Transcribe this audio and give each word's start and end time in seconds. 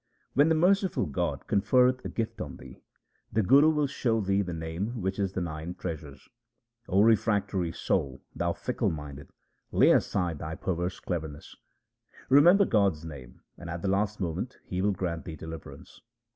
When 0.33 0.49
the 0.49 0.55
merciful 0.55 1.05
God 1.05 1.45
conferreth 1.45 2.03
a 2.03 2.09
gift 2.09 2.41
on 2.41 2.57
thee, 2.57 2.81
the 3.31 3.43
Guru 3.43 3.69
will 3.69 3.85
show 3.85 4.19
thee 4.19 4.41
the 4.41 4.51
Name 4.51 4.99
which 4.99 5.19
is 5.19 5.33
the 5.33 5.41
nine 5.41 5.75
treasures. 5.75 6.27
O 6.89 7.03
refractory 7.03 7.71
soul, 7.71 8.23
thou 8.35 8.51
fickle 8.51 8.89
minded, 8.89 9.29
lay 9.71 9.91
aside 9.91 10.39
thy 10.39 10.55
perverse 10.55 10.99
cleverness. 10.99 11.55
300 12.29 12.29
THE 12.29 12.29
SIKH 12.29 12.31
RELIGION 12.31 12.43
Remember 12.43 12.65
God's 12.65 13.05
name, 13.05 13.41
and 13.59 13.69
at 13.69 13.83
the 13.83 13.89
last 13.89 14.19
moment 14.19 14.57
He 14.65 14.81
will 14.81 14.89
grant 14.89 15.23
thee 15.23 15.35
deliverance. 15.35 16.01